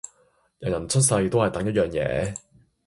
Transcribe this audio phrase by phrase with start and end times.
[0.57, 2.35] 人人出世都係等一樣嘢